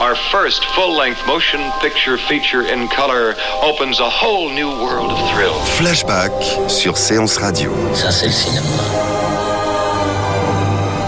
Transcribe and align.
Our 0.00 0.14
first 0.30 0.64
full-length 0.76 1.26
motion 1.26 1.60
picture 1.80 2.18
feature 2.18 2.62
in 2.62 2.88
color 2.88 3.34
opens 3.64 3.98
a 4.00 4.08
whole 4.08 4.50
new 4.50 4.68
world 4.68 5.10
of 5.10 5.18
thrill. 5.32 5.54
Flashback 5.64 6.30
sur 6.68 6.96
Séance 6.96 7.38
Radio. 7.38 7.72
Ça, 7.94 8.12
c'est 8.12 8.26
le 8.26 8.32
cinéma. 8.32 8.66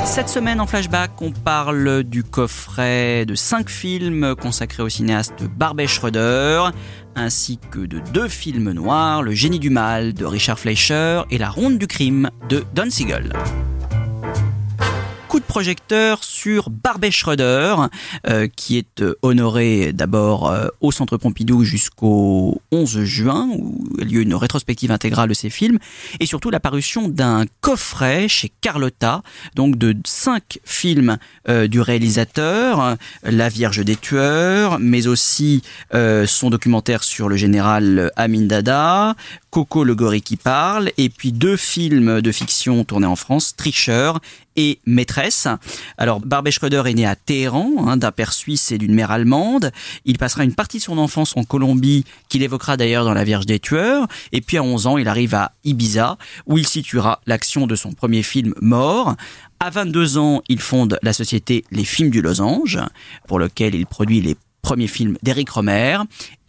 Cette 0.06 0.30
semaine 0.30 0.60
en 0.60 0.66
flashback, 0.66 1.10
on 1.20 1.30
parle 1.30 2.02
du 2.04 2.24
coffret 2.24 3.26
de 3.26 3.34
5 3.34 3.68
films 3.68 4.34
consacrés 4.34 4.82
au 4.82 4.88
cinéaste 4.88 5.44
Barbet 5.44 5.86
Schroeder, 5.86 6.70
ainsi 7.14 7.60
que 7.70 7.80
de 7.80 8.00
deux 8.12 8.28
films 8.28 8.72
noirs, 8.72 9.22
Le 9.22 9.32
génie 9.32 9.60
du 9.60 9.70
mal 9.70 10.14
de 10.14 10.24
Richard 10.24 10.58
Fleischer 10.58 11.22
et 11.30 11.38
La 11.38 11.50
ronde 11.50 11.78
du 11.78 11.86
crime 11.86 12.30
de 12.48 12.64
Don 12.74 12.90
Siegel 12.90 13.34
coup 15.30 15.38
de 15.38 15.44
projecteur 15.44 16.24
sur 16.24 16.70
Barbet 16.70 17.12
Schroeder, 17.12 17.76
euh, 18.26 18.48
qui 18.48 18.78
est 18.78 19.00
euh, 19.00 19.14
honoré 19.22 19.92
d'abord 19.92 20.50
euh, 20.50 20.66
au 20.80 20.90
Centre 20.90 21.18
Pompidou 21.18 21.62
jusqu'au 21.62 22.60
11 22.72 23.04
juin, 23.04 23.48
où 23.56 23.86
a 24.00 24.04
lieu 24.04 24.22
une 24.22 24.34
rétrospective 24.34 24.90
intégrale 24.90 25.28
de 25.28 25.34
ses 25.34 25.48
films, 25.48 25.78
et 26.18 26.26
surtout 26.26 26.50
la 26.50 26.58
parution 26.58 27.06
d'un 27.06 27.44
coffret 27.60 28.26
chez 28.26 28.50
Carlotta, 28.60 29.22
donc 29.54 29.78
de 29.78 29.94
cinq 30.04 30.58
films 30.64 31.16
du 31.68 31.80
réalisateur, 31.80 32.96
La 33.22 33.48
Vierge 33.48 33.84
des 33.84 33.96
tueurs, 33.96 34.78
mais 34.80 35.06
aussi 35.06 35.62
son 35.92 36.50
documentaire 36.50 37.04
sur 37.04 37.28
le 37.28 37.36
général 37.36 38.10
Amin 38.16 38.46
Dada, 38.46 39.14
Coco 39.50 39.84
le 39.84 39.94
gorille 39.94 40.22
qui 40.22 40.36
parle, 40.36 40.90
et 40.96 41.08
puis 41.08 41.32
deux 41.32 41.56
films 41.56 42.20
de 42.20 42.32
fiction 42.32 42.84
tournés 42.84 43.06
en 43.06 43.16
France, 43.16 43.54
Tricheur 43.56 44.20
et 44.60 44.78
Maîtresse. 44.84 45.48
Alors 45.96 46.20
Barbet 46.20 46.50
Schröder 46.50 46.82
est 46.84 46.94
né 46.94 47.06
à 47.06 47.16
Téhéran, 47.16 47.88
hein, 47.88 47.96
d'un 47.96 48.12
père 48.12 48.32
suisse 48.32 48.70
et 48.72 48.78
d'une 48.78 48.94
mère 48.94 49.10
allemande. 49.10 49.72
Il 50.04 50.18
passera 50.18 50.44
une 50.44 50.54
partie 50.54 50.76
de 50.76 50.82
son 50.82 50.98
enfance 50.98 51.34
en 51.36 51.44
Colombie, 51.44 52.04
qu'il 52.28 52.42
évoquera 52.42 52.76
d'ailleurs 52.76 53.04
dans 53.04 53.14
La 53.14 53.24
Vierge 53.24 53.46
des 53.46 53.58
Tueurs. 53.58 54.06
Et 54.32 54.42
puis 54.42 54.58
à 54.58 54.62
11 54.62 54.86
ans, 54.86 54.98
il 54.98 55.08
arrive 55.08 55.34
à 55.34 55.52
Ibiza, 55.64 56.18
où 56.46 56.58
il 56.58 56.66
situera 56.66 57.20
l'action 57.26 57.66
de 57.66 57.74
son 57.74 57.92
premier 57.92 58.22
film 58.22 58.54
Mort. 58.60 59.16
À 59.60 59.70
22 59.70 60.18
ans, 60.18 60.42
il 60.48 60.60
fonde 60.60 60.98
la 61.02 61.14
société 61.14 61.64
Les 61.70 61.84
Films 61.84 62.10
du 62.10 62.20
Losange, 62.20 62.78
pour 63.26 63.38
lequel 63.38 63.74
il 63.74 63.86
produit 63.86 64.20
les 64.20 64.36
premiers 64.62 64.88
films 64.88 65.16
d'Éric 65.22 65.48
Romer 65.50 65.98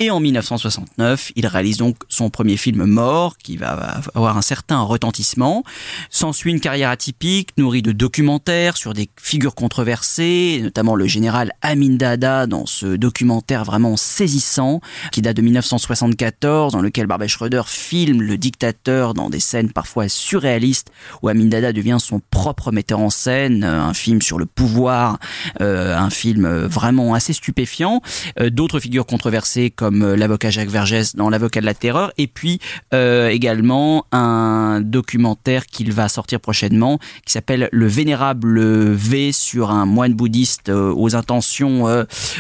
et 0.01 0.09
en 0.09 0.19
1969, 0.19 1.31
il 1.35 1.45
réalise 1.45 1.77
donc 1.77 1.95
son 2.09 2.31
premier 2.31 2.57
film 2.57 2.85
Mort, 2.85 3.37
qui 3.37 3.55
va 3.55 4.01
avoir 4.15 4.35
un 4.35 4.41
certain 4.41 4.81
retentissement. 4.81 5.63
S'ensuit 6.09 6.49
une 6.49 6.59
carrière 6.59 6.89
atypique, 6.89 7.49
nourrie 7.57 7.83
de 7.83 7.91
documentaires 7.91 8.77
sur 8.77 8.95
des 8.95 9.11
figures 9.21 9.53
controversées, 9.53 10.59
notamment 10.63 10.95
le 10.95 11.05
général 11.05 11.51
Amin 11.61 11.97
Dada 11.97 12.47
dans 12.47 12.65
ce 12.65 12.95
documentaire 12.95 13.63
vraiment 13.63 13.95
saisissant, 13.95 14.81
qui 15.11 15.21
date 15.21 15.37
de 15.37 15.43
1974, 15.43 16.73
dans 16.73 16.81
lequel 16.81 17.05
Barbet 17.05 17.27
Schroeder 17.27 17.61
filme 17.67 18.23
le 18.23 18.39
dictateur 18.39 19.13
dans 19.13 19.29
des 19.29 19.39
scènes 19.39 19.71
parfois 19.71 20.09
surréalistes, 20.09 20.91
où 21.21 21.29
Amin 21.29 21.45
Dada 21.45 21.73
devient 21.73 21.97
son 21.99 22.23
propre 22.31 22.71
metteur 22.71 23.01
en 23.01 23.11
scène, 23.11 23.63
un 23.63 23.93
film 23.93 24.23
sur 24.23 24.39
le 24.39 24.47
pouvoir, 24.47 25.19
euh, 25.61 25.95
un 25.95 26.09
film 26.09 26.47
vraiment 26.65 27.13
assez 27.13 27.33
stupéfiant. 27.33 28.01
Euh, 28.39 28.49
d'autres 28.49 28.79
figures 28.79 29.05
controversées 29.05 29.69
comme 29.69 29.90
comme 29.91 30.03
euh, 30.03 30.15
l'avocat 30.15 30.49
Jacques 30.49 30.69
Vergès 30.69 31.15
dans 31.17 31.29
L'avocat 31.29 31.59
de 31.59 31.65
la 31.65 31.73
terreur, 31.73 32.13
et 32.17 32.27
puis 32.27 32.59
euh, 32.93 33.27
également 33.27 34.05
un 34.13 34.79
documentaire 34.81 35.65
qu'il 35.65 35.91
va 35.91 36.07
sortir 36.07 36.39
prochainement 36.39 36.97
qui 37.25 37.33
s'appelle 37.33 37.67
Le 37.73 37.87
Vénérable 37.87 38.61
V 38.91 39.33
sur 39.33 39.69
un 39.69 39.85
moine 39.85 40.13
bouddhiste 40.13 40.69
euh, 40.69 40.93
aux 40.95 41.15
intentions 41.15 41.85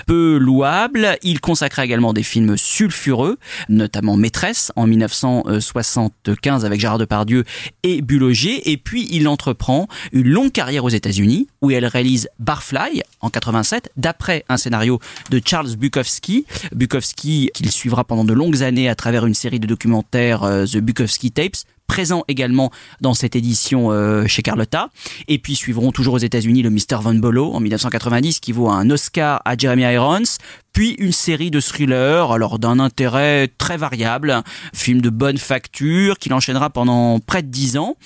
peu 0.07 0.37
louables. 0.37 1.17
Il 1.23 1.41
consacra 1.41 1.83
également 1.83 2.13
des 2.13 2.23
films 2.23 2.55
sulfureux, 2.57 3.37
notamment 3.67 4.15
Maîtresse 4.15 4.71
en 4.75 4.87
1975 4.87 6.63
avec 6.63 6.79
Gérard 6.79 6.99
Depardieu 6.99 7.43
et 7.83 8.01
Bulogier, 8.01 8.71
et 8.71 8.77
puis 8.77 9.07
il 9.11 9.27
entreprend 9.27 9.87
une 10.13 10.29
longue 10.29 10.51
carrière 10.51 10.85
aux 10.85 10.89
États-Unis 10.89 11.47
où 11.61 11.71
elle 11.71 11.85
réalise 11.85 12.29
Barfly 12.39 13.01
en 13.19 13.29
87 13.29 13.91
d'après 13.97 14.45
un 14.47 14.57
scénario 14.57 14.99
de 15.29 15.41
Charles 15.43 15.75
Bukowski. 15.75 16.45
Bukowski 16.73 17.40
qu'il 17.49 17.71
suivra 17.71 18.03
pendant 18.03 18.23
de 18.23 18.33
longues 18.33 18.63
années 18.63 18.89
à 18.89 18.95
travers 18.95 19.25
une 19.25 19.33
série 19.33 19.59
de 19.59 19.67
documentaires 19.67 20.43
euh, 20.43 20.65
The 20.65 20.77
Bukowski 20.77 21.31
Tapes 21.31 21.57
présent 21.91 22.23
également 22.29 22.71
dans 23.01 23.13
cette 23.13 23.35
édition 23.35 23.91
euh, 23.91 24.25
chez 24.25 24.41
Carlotta. 24.41 24.89
Et 25.27 25.39
puis 25.39 25.55
suivront 25.55 25.91
toujours 25.91 26.13
aux 26.13 26.19
États-Unis 26.19 26.61
le 26.61 26.69
Mr. 26.69 27.01
Von 27.01 27.15
Bolo 27.15 27.51
en 27.51 27.59
1990 27.59 28.39
qui 28.39 28.53
vaut 28.53 28.69
un 28.69 28.89
Oscar 28.89 29.41
à 29.43 29.57
Jeremy 29.57 29.83
Irons, 29.83 30.37
puis 30.73 30.95
une 30.99 31.11
série 31.11 31.51
de 31.51 31.59
thrillers, 31.59 32.31
alors 32.31 32.59
d'un 32.59 32.79
intérêt 32.79 33.49
très 33.57 33.77
variable, 33.77 34.41
film 34.73 35.01
de 35.01 35.09
bonne 35.09 35.37
facture 35.37 36.17
qu'il 36.17 36.33
enchaînera 36.33 36.69
pendant 36.69 37.19
près 37.19 37.41
de 37.41 37.47
dix 37.47 37.77
ans. 37.77 37.97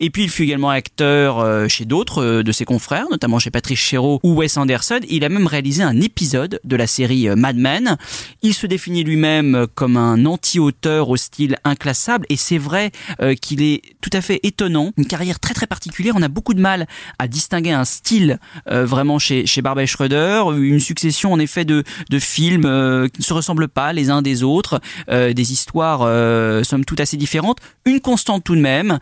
Et 0.00 0.10
puis 0.10 0.24
il 0.24 0.30
fut 0.30 0.42
également 0.42 0.70
acteur 0.70 1.40
euh, 1.40 1.68
chez 1.68 1.84
d'autres 1.84 2.22
euh, 2.22 2.42
de 2.42 2.52
ses 2.52 2.64
confrères, 2.64 3.06
notamment 3.10 3.38
chez 3.38 3.50
Patrice 3.50 3.78
Chéreau 3.78 4.20
ou 4.22 4.34
Wes 4.34 4.56
Anderson. 4.56 5.00
Il 5.08 5.24
a 5.24 5.28
même 5.28 5.46
réalisé 5.46 5.82
un 5.82 6.00
épisode 6.00 6.60
de 6.62 6.76
la 6.76 6.86
série 6.86 7.28
euh, 7.28 7.36
Mad 7.36 7.56
Men. 7.56 7.96
Il 8.42 8.54
se 8.54 8.66
définit 8.66 9.02
lui-même 9.02 9.66
comme 9.74 9.96
un 9.96 10.24
anti-auteur 10.24 11.08
au 11.08 11.16
style 11.16 11.56
inclassable 11.64 12.26
et 12.28 12.36
c'est 12.36 12.58
vrai 12.58 12.92
qu'il 13.40 13.62
est 13.62 13.82
tout 14.00 14.10
à 14.12 14.20
fait 14.20 14.40
étonnant, 14.42 14.92
une 14.96 15.06
carrière 15.06 15.40
très 15.40 15.54
très 15.54 15.66
particulière. 15.66 16.14
On 16.16 16.22
a 16.22 16.28
beaucoup 16.28 16.54
de 16.54 16.60
mal 16.60 16.86
à 17.18 17.28
distinguer 17.28 17.72
un 17.72 17.84
style 17.84 18.38
vraiment 18.66 19.18
chez, 19.18 19.46
chez 19.46 19.62
Barbet 19.62 19.86
Schroeder, 19.86 20.42
une 20.56 20.80
succession 20.80 21.32
en 21.32 21.38
effet 21.38 21.64
de, 21.64 21.84
de 22.10 22.18
films 22.18 22.64
euh, 22.66 23.08
qui 23.08 23.20
ne 23.20 23.24
se 23.24 23.32
ressemblent 23.32 23.68
pas 23.68 23.92
les 23.92 24.10
uns 24.10 24.22
des 24.22 24.42
autres, 24.42 24.80
euh, 25.08 25.32
des 25.32 25.52
histoires 25.52 26.00
euh, 26.02 26.62
somme 26.62 26.84
toute 26.84 27.00
assez 27.00 27.16
différentes. 27.16 27.58
Une 27.84 28.00
constante 28.00 28.44
tout 28.44 28.56
de 28.56 28.60
même, 28.60 28.98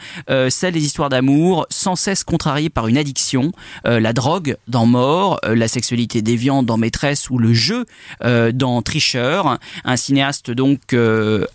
celle 0.48 0.74
des 0.74 0.84
histoires 0.84 1.08
d'amour, 1.08 1.66
sans 1.70 1.94
cesse 1.94 2.24
contrariées 2.24 2.68
par 2.68 2.88
une 2.88 2.98
addiction, 2.98 3.52
la 3.84 4.12
drogue 4.12 4.56
dans 4.66 4.86
Mort, 4.86 5.38
la 5.44 5.68
sexualité 5.68 6.20
déviante 6.20 6.66
dans 6.66 6.76
Maîtresse 6.76 7.30
ou 7.30 7.38
le 7.38 7.54
jeu 7.54 7.86
dans 8.20 8.82
Tricheur. 8.82 9.58
Un 9.84 9.96
cinéaste 9.96 10.50
donc 10.50 10.96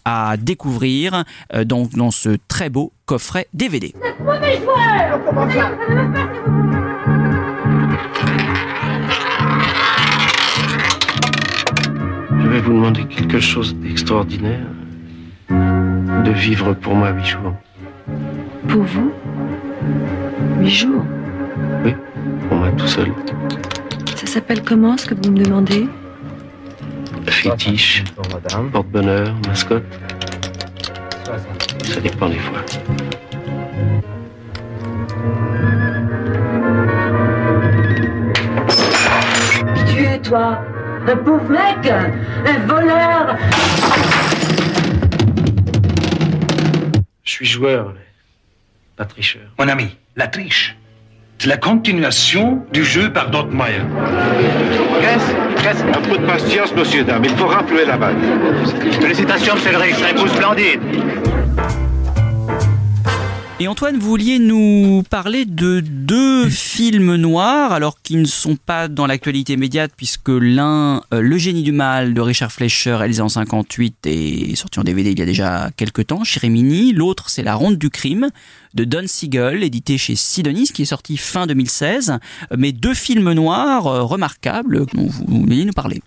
à 0.05 0.37
découvrir 0.37 1.25
donc 1.65 1.95
dans 1.95 2.11
ce 2.11 2.37
très 2.47 2.69
beau 2.69 2.93
coffret 3.05 3.47
DVD. 3.53 3.93
Vais 12.47 12.59
vous 12.59 12.73
demander 12.73 13.05
quelque 13.05 13.39
chose 13.39 13.75
d'extraordinaire. 13.75 14.65
De 15.49 16.31
vivre 16.31 16.73
pour 16.73 16.95
moi 16.95 17.11
huit 17.11 17.25
jours. 17.25 17.53
Pour 18.67 18.83
vous? 18.83 19.11
Huit 20.59 20.69
jours? 20.69 21.05
Oui, 21.83 21.93
pour 22.47 22.57
moi 22.57 22.69
tout 22.77 22.87
seul. 22.87 23.11
Ça 24.15 24.27
s'appelle 24.27 24.61
comment 24.63 24.97
ce 24.97 25.07
que 25.07 25.15
vous 25.15 25.31
me 25.31 25.43
demandez? 25.43 25.87
Fétiche, 27.27 28.03
porte-bonheur, 28.71 29.33
mascotte. 29.47 29.83
Ça 31.83 31.99
dépend 32.01 32.29
des 32.29 32.39
fois. 32.39 32.63
toi 40.27 40.59
Un 41.09 41.15
pauvre 41.15 41.49
mec 41.49 41.89
Un 42.45 42.59
voleur 42.67 43.37
Je 47.23 47.31
suis 47.31 47.45
joueur, 47.45 47.93
pas 48.95 49.05
tricheur. 49.05 49.43
Mon 49.59 49.67
ami, 49.67 49.95
la 50.15 50.27
triche, 50.27 50.75
c'est 51.37 51.47
la 51.47 51.57
continuation 51.57 52.65
du 52.73 52.83
jeu 52.83 53.11
par 53.13 53.29
d'autres 53.29 53.51
moyens. 53.51 53.85
Qu'est-ce 55.01 55.63
Qu'est-ce 55.63 55.83
Un 55.83 56.01
peu 56.01 56.17
de 56.17 56.25
patience, 56.25 56.73
monsieur, 56.75 57.03
dame. 57.03 57.23
Il 57.25 57.35
faut 57.35 57.47
rappeler 57.47 57.85
la 57.85 57.97
balle. 57.97 58.15
Félicitations, 58.99 59.55
monsieur 59.55 59.71
le 59.71 59.77
riche. 59.77 59.97
Un 60.01 60.13
coup 60.13 60.27
splendide. 60.27 60.81
Et 63.59 63.67
Antoine, 63.67 63.97
vous 63.97 64.07
vouliez 64.07 64.37
nous 64.37 65.01
parler 65.09 65.43
de 65.43 65.79
deux 65.79 66.47
films 66.47 67.15
noirs, 67.15 67.71
alors 67.71 67.99
qui 68.03 68.15
ne 68.15 68.25
sont 68.25 68.55
pas 68.55 68.87
dans 68.87 69.07
l'actualité 69.07 69.53
immédiate, 69.53 69.93
puisque 69.97 70.29
l'un, 70.29 71.01
euh, 71.11 71.21
Le 71.21 71.37
génie 71.39 71.63
du 71.63 71.71
mal 71.71 72.13
de 72.13 72.21
Richard 72.21 72.51
Fleischer, 72.51 72.93
réalisé 72.93 73.23
en 73.23 73.29
58 73.29 74.05
et 74.05 74.55
sorti 74.55 74.79
en 74.79 74.83
DVD 74.83 75.09
il 75.09 75.17
y 75.17 75.23
a 75.23 75.25
déjà 75.25 75.71
quelques 75.75 76.05
temps, 76.05 76.23
chez 76.23 76.39
Rimini. 76.39 76.93
L'autre, 76.93 77.31
c'est 77.31 77.41
La 77.41 77.55
ronde 77.55 77.77
du 77.77 77.89
crime 77.89 78.29
de 78.77 78.83
Don 78.83 79.07
Siegel, 79.07 79.63
édité 79.63 79.97
chez 79.97 80.15
Sidonis, 80.15 80.67
qui 80.71 80.83
est 80.83 80.85
sorti 80.85 81.17
fin 81.17 81.47
2016. 81.47 82.19
Mais 82.55 82.71
deux 82.71 82.93
films 82.93 83.33
noirs 83.33 83.87
euh, 83.87 84.03
remarquables 84.03 84.85
dont 84.93 85.07
vous 85.07 85.25
vouliez 85.27 85.65
nous 85.65 85.73
parler. 85.73 86.03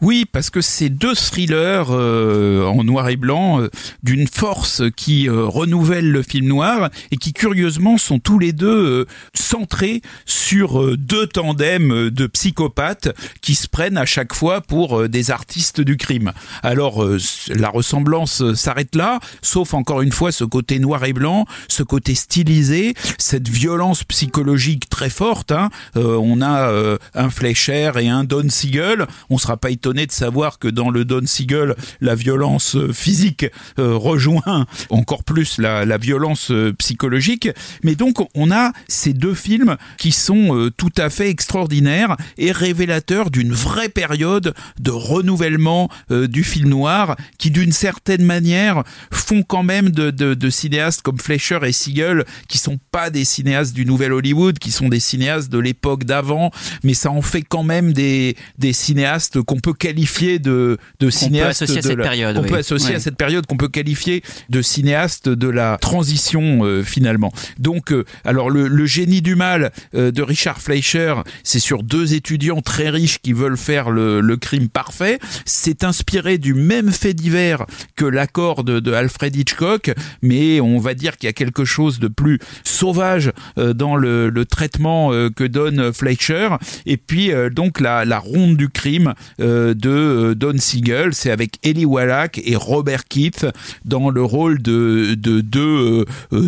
Oui, 0.00 0.24
parce 0.30 0.48
que 0.48 0.60
c'est 0.60 0.88
deux 0.88 1.16
thrillers 1.16 1.88
euh, 1.90 2.64
en 2.64 2.84
noir 2.84 3.08
et 3.08 3.16
blanc 3.16 3.60
euh, 3.60 3.70
d'une 4.04 4.28
force 4.28 4.82
qui 4.94 5.28
renouvelle 5.28 6.12
le 6.12 6.22
film 6.22 6.46
noir 6.46 6.90
et 7.10 7.16
qui 7.16 7.32
curieusement 7.32 7.98
sont 7.98 8.20
tous 8.20 8.38
les 8.38 8.52
deux 8.52 9.06
centrés 9.34 10.00
sur 10.24 10.96
deux 10.96 11.26
tandems 11.26 12.10
de 12.10 12.26
psychopathes 12.28 13.08
qui 13.40 13.56
se 13.56 13.66
prennent 13.66 13.98
à 13.98 14.06
chaque 14.06 14.32
fois 14.32 14.60
pour 14.60 15.08
des 15.08 15.32
artistes 15.32 15.80
du 15.80 15.96
crime. 15.96 16.32
Alors 16.62 17.04
la 17.48 17.68
ressemblance 17.68 18.54
s'arrête 18.54 18.94
là, 18.94 19.18
sauf 19.40 19.74
encore 19.74 20.02
une 20.02 20.12
fois 20.12 20.30
ce 20.30 20.44
côté 20.44 20.78
noir 20.78 21.04
et 21.04 21.12
blanc, 21.12 21.46
ce 21.68 21.82
côté 21.82 22.11
stylisé, 22.14 22.94
cette 23.18 23.48
violence 23.48 24.04
psychologique 24.04 24.88
très 24.88 25.10
forte. 25.10 25.52
hein. 25.52 25.70
Euh, 25.96 26.16
on 26.16 26.40
a 26.40 26.70
euh, 26.70 26.98
un 27.14 27.30
Fleischer 27.30 27.92
et 28.00 28.08
un 28.08 28.24
Don 28.24 28.48
Siegel. 28.48 29.06
On 29.30 29.38
sera 29.38 29.56
pas 29.56 29.70
étonné 29.70 30.06
de 30.06 30.12
savoir 30.12 30.58
que 30.58 30.68
dans 30.68 30.90
le 30.90 31.04
Don 31.04 31.26
Siegel, 31.26 31.74
la 32.00 32.14
violence 32.14 32.76
euh, 32.76 32.92
physique 32.92 33.46
rejoint 33.76 34.66
encore 34.90 35.24
plus 35.24 35.58
la, 35.58 35.96
violence 35.96 36.52
psychologique. 36.78 37.48
Mais 37.82 37.94
donc 37.94 38.26
on 38.34 38.50
a 38.50 38.72
ces 38.88 39.12
deux 39.12 39.34
films 39.34 39.76
qui 39.98 40.12
sont 40.12 40.70
tout 40.76 40.92
à 40.96 41.10
fait 41.10 41.28
extraordinaires 41.28 42.16
et 42.38 42.52
révélateurs 42.52 43.30
d'une 43.30 43.52
vraie 43.52 43.88
période 43.88 44.54
de 44.80 44.90
renouvellement 44.90 45.88
du 46.10 46.44
film 46.44 46.70
noir 46.70 47.16
qui 47.38 47.50
d'une 47.50 47.72
certaine 47.72 48.24
manière 48.24 48.82
font 49.10 49.42
quand 49.42 49.62
même 49.62 49.90
de, 49.90 50.10
de 50.10 50.50
cinéastes 50.50 51.02
comme 51.02 51.18
Fleischer 51.18 51.60
et 51.64 51.72
Siegel 51.72 52.01
qui 52.48 52.58
sont 52.58 52.78
pas 52.90 53.10
des 53.10 53.24
cinéastes 53.24 53.74
du 53.74 53.84
nouvel 53.84 54.12
Hollywood, 54.12 54.58
qui 54.58 54.70
sont 54.70 54.88
des 54.88 55.00
cinéastes 55.00 55.50
de 55.50 55.58
l'époque 55.58 56.04
d'avant, 56.04 56.50
mais 56.84 56.94
ça 56.94 57.10
en 57.10 57.22
fait 57.22 57.42
quand 57.42 57.62
même 57.64 57.92
des, 57.92 58.36
des 58.58 58.72
cinéastes 58.72 59.40
qu'on 59.42 59.60
peut 59.60 59.74
qualifier 59.74 60.38
de, 60.38 60.78
de 61.00 61.10
cinéastes 61.10 61.62
associer 61.62 61.78
à 61.78 61.82
de 61.82 61.86
cette 61.88 61.98
la- 61.98 62.04
période, 62.04 62.38
oui. 62.42 62.48
peut 62.48 62.56
associer 62.56 62.94
à 62.94 63.00
cette 63.00 63.16
période 63.16 63.46
qu'on 63.46 63.56
peut 63.56 63.68
qualifier 63.68 64.22
de 64.48 64.62
cinéaste 64.62 65.28
de 65.28 65.48
la 65.48 65.78
transition 65.80 66.64
euh, 66.64 66.82
finalement. 66.82 67.32
Donc, 67.58 67.92
euh, 67.92 68.04
alors 68.24 68.50
le, 68.50 68.68
le 68.68 68.86
génie 68.86 69.22
du 69.22 69.34
mal 69.34 69.72
euh, 69.94 70.10
de 70.10 70.22
Richard 70.22 70.60
Fleischer, 70.60 71.14
c'est 71.44 71.58
sur 71.60 71.82
deux 71.82 72.14
étudiants 72.14 72.60
très 72.62 72.90
riches 72.90 73.18
qui 73.22 73.32
veulent 73.32 73.56
faire 73.56 73.90
le, 73.90 74.20
le 74.20 74.36
crime 74.36 74.68
parfait. 74.68 75.18
C'est 75.44 75.84
inspiré 75.84 76.38
du 76.38 76.54
même 76.54 76.90
fait 76.92 77.14
divers 77.14 77.64
que 77.96 78.04
l'accord 78.04 78.64
de, 78.64 78.80
de 78.80 78.92
Alfred 78.92 79.34
Hitchcock, 79.34 79.92
mais 80.22 80.60
on 80.60 80.78
va 80.78 80.94
dire 80.94 81.16
qu'il 81.16 81.26
y 81.26 81.30
a 81.30 81.32
quelque 81.32 81.64
chose 81.64 81.81
de 81.90 82.08
plus 82.08 82.38
sauvage 82.82 83.32
euh, 83.58 83.74
dans 83.74 83.96
le, 83.96 84.32
traitement 84.48 85.12
euh, 85.12 85.30
que 85.30 85.44
donne 85.44 85.92
Fleischer. 85.92 86.48
Et 86.84 86.96
puis 86.96 87.32
euh, 87.32 87.48
donc 87.48 87.80
la, 87.80 88.18
ronde 88.18 88.56
du 88.56 88.68
crime 88.68 89.14
de 89.38 90.34
Don 90.34 90.54
Siegel, 90.58 91.14
c'est 91.14 91.30
avec 91.30 91.58
Eli 91.62 91.84
Wallach 91.84 92.40
et 92.44 92.56
Robert 92.56 93.04
Keith 93.08 93.46
dans 93.84 94.10
le 94.10 94.22
rôle 94.22 94.60
de, 94.60 95.14
de 95.14 95.40
deux 95.40 96.04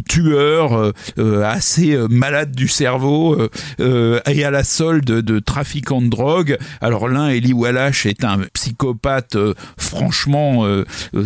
tueurs 0.08 0.92
assez 1.44 1.96
malades 2.08 2.54
du 2.54 2.68
cerveau 2.68 3.38
et 3.78 4.44
à 4.44 4.50
la 4.50 4.64
solde 4.64 5.04
de 5.04 5.38
trafiquants 5.38 6.02
de 6.02 6.08
drogue. 6.08 6.58
Alors 6.80 7.08
l'un, 7.08 7.28
Eli 7.28 7.52
Wallach, 7.52 8.06
est 8.06 8.24
un 8.24 8.40
psychopathe 8.52 9.36
franchement, 9.76 10.64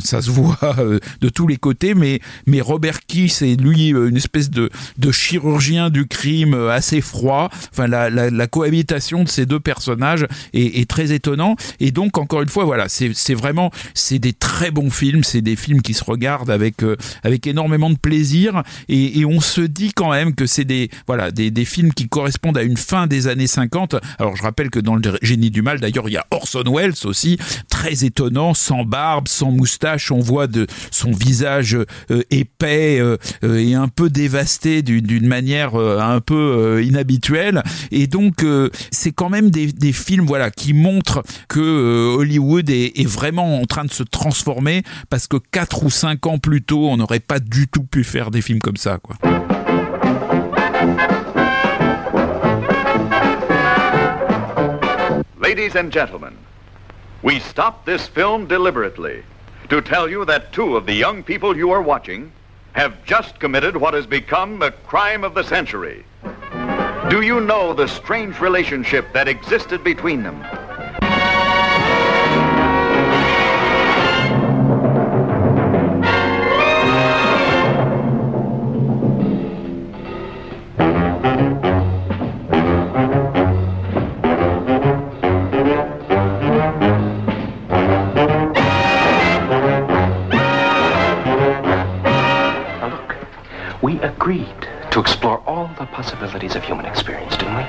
ça 0.03 0.23
se 0.23 0.31
voit 0.31 0.77
de 1.21 1.29
tous 1.29 1.47
les 1.47 1.57
côtés, 1.57 1.95
mais, 1.95 2.21
mais 2.47 2.61
Robert 2.61 3.01
Keith 3.07 3.43
est 3.43 3.61
lui 3.61 3.93
une 4.07 4.17
espèce 4.17 4.51
de, 4.51 4.71
de 4.99 5.13
chirurgien 5.13 5.91
du 5.91 6.07
crime 6.07 6.55
euh, 6.55 6.71
assez 6.71 7.01
froid. 7.01 7.49
Enfin, 7.73 7.87
la, 7.87 8.11
la, 8.11 8.47
cohabitation 8.47 9.25
de 9.25 9.29
ces 9.29 9.47
deux 9.47 9.61
personnages 9.61 10.27
est, 10.53 10.89
très 10.89 11.13
étonnant. 11.13 11.57
Et 11.81 11.91
donc, 11.91 12.19
encore 12.19 12.43
une 12.43 12.49
fois, 12.49 12.65
voilà, 12.65 12.87
c'est 12.89 13.35
vraiment, 13.35 13.71
c'est 13.95 14.19
des 14.19 14.33
très 14.33 14.71
bons 14.71 14.91
films, 14.91 15.23
c'est 15.25 15.43
des 15.43 15.57
films 15.57 15.83
qui 15.83 15.95
se 15.95 16.05
regardent 16.05 16.51
avec, 16.51 16.83
euh, 16.83 16.97
avec 17.25 17.47
énormément 17.47 17.91
de 17.91 17.99
plaisir. 17.99 18.63
Et, 18.89 19.21
et 19.21 19.25
on 19.25 19.41
se 19.41 19.61
dit 19.61 19.93
quand 19.93 20.11
même 20.11 20.35
que 20.35 20.47
c'est 20.47 20.65
des, 20.65 20.91
voilà, 21.07 21.31
des, 21.31 21.51
des 21.51 21.65
films 21.65 21.93
qui 21.93 22.09
correspondent 22.09 22.59
à 22.59 22.63
une 22.63 22.77
fin 22.77 23.07
des 23.07 23.27
années 23.29 23.47
50. 23.47 23.97
Alors, 24.19 24.37
je 24.37 24.43
rappelle 24.43 24.71
que 24.71 24.81
dans 24.81 24.97
le 24.97 25.03
génie 25.23 25.51
du 25.51 25.63
mal, 25.63 25.81
d'ailleurs, 25.81 26.09
il 26.09 26.13
y 26.13 26.17
a 26.17 26.27
Orson 26.31 26.65
Welles 26.67 26.95
aussi, 27.05 27.39
très 27.69 27.78
étonnant, 27.87 28.55
sans 28.55 28.85
barbe, 28.85 29.29
sans 29.29 29.51
moustache. 29.51 30.11
On 30.11 30.21
voit 30.21 30.47
son 30.91 31.13
visage 31.13 31.75
euh, 32.11 32.23
épais 32.31 32.99
euh, 33.01 33.17
euh, 33.45 33.59
et 33.59 33.75
un 33.75 33.89
peu 33.89 34.11
dévasté 34.11 34.83
d'une 34.83 35.27
manière 35.27 35.75
un 35.75 36.21
peu 36.21 36.83
inhabituelle. 36.83 37.63
Et 37.91 38.07
donc, 38.07 38.45
c'est 38.91 39.13
quand 39.13 39.29
même 39.29 39.51
des, 39.51 39.93
films 39.93 40.27
voilà, 40.27 40.51
qui 40.51 40.73
montrent 40.73 41.23
que 41.49 42.15
Hollywood 42.17 42.71
est, 42.71 42.99
est 42.99 43.09
vraiment 43.09 43.61
en 43.61 43.65
train 43.65 43.85
de 43.85 43.93
se 43.93 44.03
transformer 44.03 44.83
parce 45.11 45.27
que 45.27 45.37
4 45.37 45.85
ou 45.85 45.91
5 45.91 46.27
ans 46.27 46.39
plus 46.39 46.63
tôt, 46.63 46.89
on 46.89 46.97
n'aurait 46.97 47.21
pas 47.21 47.41
du 47.41 47.69
tout 47.69 47.85
pu 47.85 48.05
faire 48.05 48.31
des 48.31 48.43
films 48.43 48.61
comme 48.61 48.77
ça. 48.77 48.99
Quoi. 49.03 49.17
Ladies 55.41 55.77
and 55.77 55.91
gentlemen, 55.91 56.28
we 57.23 57.41
stopped 57.41 57.85
this 57.85 58.07
film 58.07 58.47
deliberately 58.47 59.23
to 59.69 59.81
tell 59.83 60.09
you 60.09 60.25
that 60.25 60.53
two 60.53 60.77
of 60.77 60.87
the 60.87 60.95
young 60.95 61.23
people 61.23 61.57
you 61.57 61.71
are 61.71 61.83
watching 61.83 62.33
have 62.73 63.05
just 63.05 63.41
committed 63.41 63.77
what 63.77 63.95
has 63.95 64.07
become 64.07 64.59
the 64.59 64.71
crime 64.71 65.25
of 65.25 65.35
the 65.35 65.43
century. 65.43 66.05
Do 67.11 67.23
you 67.23 67.41
know 67.41 67.73
the 67.73 67.89
strange 67.89 68.41
relationship 68.41 69.13
that 69.13 69.29
existed 69.29 69.83
between 69.83 70.23
them? 70.23 70.45
We 93.89 93.99
agreed 94.01 94.69
to 94.91 95.01
explore 95.01 95.39
all 95.47 95.67
the 95.79 95.87
possibilities 95.87 96.55
of 96.55 96.63
human 96.63 96.85
experience, 96.85 97.35
didn't 97.39 97.57
we? 97.57 97.63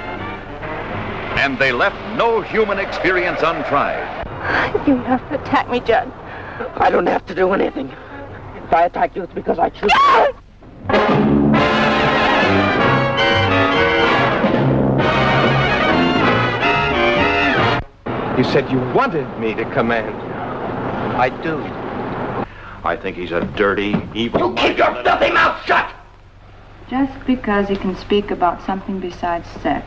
And 1.40 1.58
they 1.58 1.72
left 1.72 1.96
no 2.18 2.42
human 2.42 2.78
experience 2.78 3.40
untried. 3.42 4.18
You 4.88 4.98
have 4.98 5.22
to 5.30 5.42
attack 5.42 5.70
me, 5.70 5.80
Judd. 5.80 6.12
I 6.76 6.90
don't 6.90 7.08
have 7.08 7.26
to 7.28 7.36
do 7.36 7.54
anything. 7.54 7.88
If 7.88 8.74
I 8.74 8.84
attack 8.84 9.16
you, 9.16 9.24
it's 9.24 9.34
because 9.34 9.60
I 9.60 9.70
choose. 9.70 9.92
You 18.38 18.44
said 18.52 18.70
you 18.70 18.80
wanted 18.94 19.28
me 19.40 19.56
to 19.56 19.64
command 19.72 20.16
you. 20.22 21.18
I 21.18 21.30
do. 21.42 21.60
I 22.86 22.98
think 22.98 23.16
he's 23.16 23.32
a 23.32 23.42
dirty, 23.56 23.96
evil. 24.14 24.50
You 24.50 24.56
keep 24.56 24.78
your 24.78 24.94
filthy 25.04 25.32
mouth 25.32 25.66
shut! 25.66 25.99
Just 26.90 27.24
because 27.28 27.68
he 27.70 27.76
can 27.76 27.96
speak 27.96 28.32
about 28.32 28.66
something 28.66 29.00
besides 29.00 29.48
sex, 29.62 29.86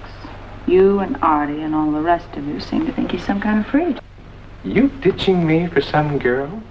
you 0.68 1.00
and 1.00 1.16
Artie 1.20 1.62
and 1.62 1.74
all 1.74 1.90
the 1.90 2.00
rest 2.00 2.36
of 2.36 2.46
you 2.46 2.60
seem 2.60 2.86
to 2.86 2.92
think 2.92 3.10
he's 3.10 3.24
some 3.24 3.40
kind 3.40 3.58
of 3.58 3.66
freak. 3.66 3.96
You 4.62 4.86
ditching 5.00 5.44
me 5.44 5.66
for 5.66 5.80
some 5.80 6.20
girl? 6.20 6.62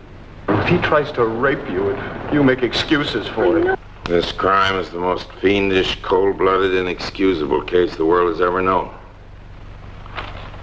If 0.48 0.70
he 0.70 0.78
tries 0.78 1.12
to 1.14 1.26
rape 1.26 1.70
you, 1.70 1.90
and 1.90 2.34
you 2.34 2.44
make 2.44 2.64
excuses 2.64 3.28
for 3.28 3.58
it. 3.60 3.78
This 4.06 4.32
crime 4.32 4.80
is 4.80 4.90
the 4.90 5.00
most 5.00 5.30
fiendish, 5.42 6.02
cold-blooded, 6.02 6.76
inexcusable 6.76 7.64
case 7.64 7.98
the 7.98 8.06
world 8.06 8.30
has 8.30 8.40
ever 8.40 8.62
known. 8.62 8.90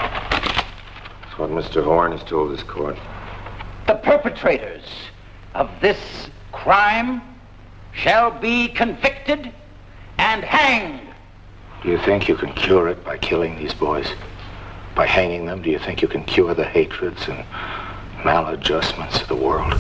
That's 0.00 1.38
what 1.38 1.50
Mr. 1.50 1.84
Horn 1.84 2.12
has 2.12 2.24
told 2.24 2.52
his 2.52 2.62
court. 2.62 2.96
The 3.86 3.96
perpetrators 3.96 4.84
of 5.54 5.70
this 5.82 6.30
crime 6.52 7.20
shall 7.92 8.30
be 8.30 8.68
convicted 8.68 9.52
and 10.18 10.44
hanged. 10.44 11.00
Do 11.82 11.90
you 11.90 11.98
think 11.98 12.28
you 12.28 12.36
can 12.36 12.52
cure 12.54 12.88
it 12.88 13.04
by 13.04 13.16
killing 13.18 13.56
these 13.56 13.74
boys? 13.74 14.06
By 14.94 15.06
hanging 15.06 15.46
them, 15.46 15.62
do 15.62 15.70
you 15.70 15.78
think 15.78 16.02
you 16.02 16.08
can 16.08 16.24
cure 16.24 16.54
the 16.54 16.64
hatreds 16.64 17.28
and 17.28 17.44
maladjustments 18.24 19.20
of 19.22 19.28
the 19.28 19.36
world? 19.36 19.74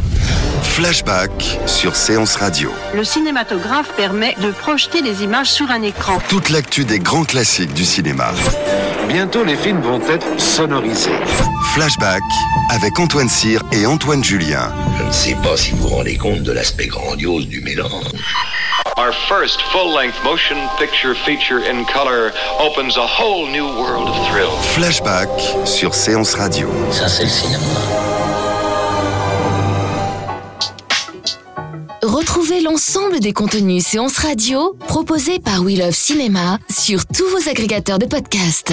Flashback 0.62 1.30
sur 1.66 1.96
Séance 1.96 2.36
Radio. 2.36 2.70
Le 2.94 3.02
cinématographe 3.02 3.92
permet 3.96 4.34
de 4.40 4.52
projeter 4.52 5.02
les 5.02 5.24
images 5.24 5.50
sur 5.50 5.70
un 5.70 5.82
écran. 5.82 6.18
Toute 6.28 6.50
l'actu 6.50 6.84
des 6.84 7.00
grands 7.00 7.24
classiques 7.24 7.74
du 7.74 7.84
cinéma. 7.84 8.30
Bientôt, 9.08 9.42
les 9.42 9.56
films 9.56 9.80
vont 9.80 10.00
être 10.08 10.38
sonorisés. 10.38 11.10
Flashback 11.74 12.22
avec 12.70 12.98
Antoine 13.00 13.28
Cyr 13.28 13.60
et 13.72 13.86
Antoine 13.86 14.22
Julien. 14.22 14.72
Je 14.98 15.04
ne 15.04 15.12
sais 15.12 15.36
pas 15.42 15.56
si 15.56 15.72
vous 15.72 15.88
vous 15.88 15.88
rendez 15.88 16.16
compte 16.16 16.42
de 16.42 16.52
l'aspect 16.52 16.86
grandiose 16.86 17.48
du 17.48 17.60
mélange. 17.60 18.12
Our 18.98 19.12
first 19.12 19.62
full-length 19.70 20.24
motion 20.24 20.58
picture 20.76 21.14
feature 21.14 21.60
in 21.60 21.84
color 21.84 22.32
opens 22.58 22.96
a 22.96 23.06
whole 23.06 23.46
new 23.46 23.64
world 23.64 24.08
of 24.08 24.16
thrill. 24.26 24.50
Flashback 24.74 25.28
sur 25.64 25.94
Séance 25.94 26.34
Radio. 26.34 26.68
Ça, 26.90 27.08
c'est 27.08 27.22
le 27.22 27.28
cinéma. 27.28 27.62
Retrouvez 32.02 32.60
l'ensemble 32.60 33.20
des 33.20 33.32
contenus 33.32 33.86
séances 33.86 34.18
radio 34.18 34.76
proposés 34.88 35.38
par 35.38 35.62
We 35.62 35.78
Love 35.78 35.94
Cinéma 35.94 36.58
sur 36.68 37.06
tous 37.06 37.28
vos 37.28 37.48
agrégateurs 37.48 38.00
de 38.00 38.06
podcasts. 38.06 38.72